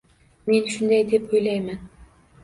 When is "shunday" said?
0.75-1.03